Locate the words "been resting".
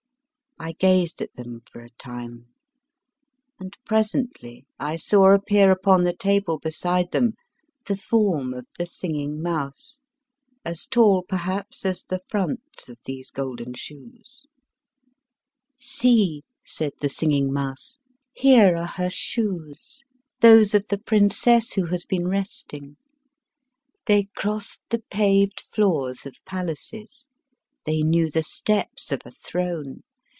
22.05-22.97